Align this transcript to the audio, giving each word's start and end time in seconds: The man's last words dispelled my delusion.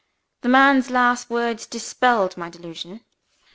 The 0.41 0.49
man's 0.49 0.89
last 0.89 1.29
words 1.29 1.67
dispelled 1.67 2.35
my 2.35 2.49
delusion. 2.49 3.01